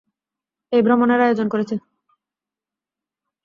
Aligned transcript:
এই 0.71 0.81
ভ্রমনের 0.81 1.19
আয়োজন 1.21 1.47
করেছে। 1.47 1.75